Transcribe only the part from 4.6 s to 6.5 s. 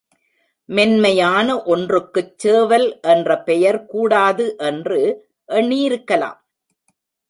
என்று எண்ணியிருக்கலாம்.